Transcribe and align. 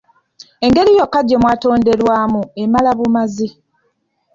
Engeri 0.65 0.91
yokka 0.99 1.19
gye 1.27 1.37
mwatonderwamu 1.41 2.41
emala 2.61 2.91
bumazi. 2.99 3.47